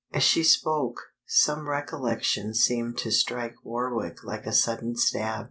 [0.11, 5.39] As she spoke, some recollection seemed to strike Warwick like a sudden stab.